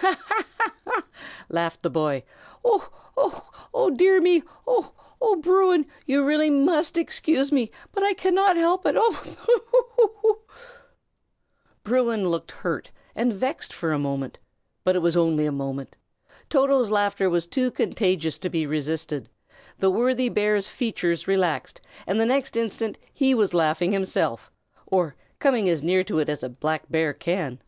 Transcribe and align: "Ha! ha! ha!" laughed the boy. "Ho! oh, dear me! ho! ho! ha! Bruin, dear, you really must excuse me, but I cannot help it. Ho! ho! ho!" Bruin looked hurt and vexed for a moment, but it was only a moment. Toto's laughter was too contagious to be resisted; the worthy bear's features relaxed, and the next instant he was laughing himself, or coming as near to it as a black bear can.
"Ha! 0.00 0.14
ha! 0.26 0.72
ha!" 0.84 1.02
laughed 1.48 1.82
the 1.82 1.88
boy. 1.88 2.22
"Ho! 2.62 2.92
oh, 3.72 3.88
dear 3.88 4.20
me! 4.20 4.42
ho! 4.66 4.92
ho! 4.92 4.96
ha! 5.22 5.34
Bruin, 5.36 5.84
dear, 5.84 5.90
you 6.04 6.22
really 6.22 6.50
must 6.50 6.98
excuse 6.98 7.50
me, 7.50 7.70
but 7.94 8.02
I 8.02 8.12
cannot 8.12 8.58
help 8.58 8.84
it. 8.84 8.94
Ho! 8.94 9.10
ho! 9.10 9.92
ho!" 9.96 10.38
Bruin 11.82 12.28
looked 12.28 12.50
hurt 12.50 12.90
and 13.14 13.32
vexed 13.32 13.72
for 13.72 13.90
a 13.92 13.98
moment, 13.98 14.38
but 14.84 14.94
it 14.94 14.98
was 14.98 15.16
only 15.16 15.46
a 15.46 15.50
moment. 15.50 15.96
Toto's 16.50 16.90
laughter 16.90 17.30
was 17.30 17.46
too 17.46 17.70
contagious 17.70 18.36
to 18.40 18.50
be 18.50 18.66
resisted; 18.66 19.30
the 19.78 19.90
worthy 19.90 20.28
bear's 20.28 20.68
features 20.68 21.26
relaxed, 21.26 21.80
and 22.06 22.20
the 22.20 22.26
next 22.26 22.54
instant 22.54 22.98
he 23.14 23.32
was 23.32 23.54
laughing 23.54 23.92
himself, 23.92 24.52
or 24.86 25.16
coming 25.38 25.70
as 25.70 25.82
near 25.82 26.04
to 26.04 26.18
it 26.18 26.28
as 26.28 26.42
a 26.42 26.50
black 26.50 26.82
bear 26.90 27.14
can. 27.14 27.62